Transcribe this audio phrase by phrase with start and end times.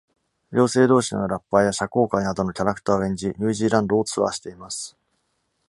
[0.51, 4.97] 両性同士のラッパーや社交界などのキャラクターを演じ、New Zealand をツアーしています。